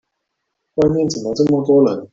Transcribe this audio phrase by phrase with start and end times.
[0.77, 2.09] 外面怎麼那麼多人？